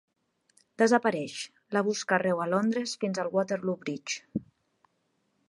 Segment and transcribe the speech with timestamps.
[0.81, 1.35] Desapareix,
[1.77, 4.45] la busca arreu a Londres fins al Waterloo bridge.